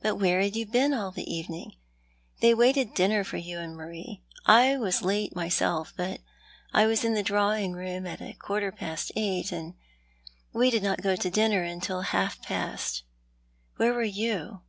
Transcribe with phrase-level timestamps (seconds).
[0.00, 1.76] "But whore had you been all the evening?
[2.40, 4.22] They waited dinner for you and ]\Iarie.
[4.44, 6.18] I was late myself, but
[6.72, 9.74] 1 was in the drawing room at a quarter past eight, and
[10.52, 13.04] we did not go to dinner till half past.
[13.76, 14.62] Where were you?